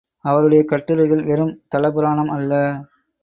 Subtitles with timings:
[0.25, 2.53] அவருடைய கட்டுரைகள் வெறும் தலபுராணம் அல்ல.